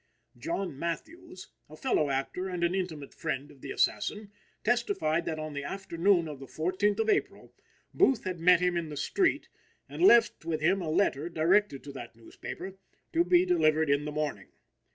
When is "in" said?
8.75-8.89, 13.91-14.05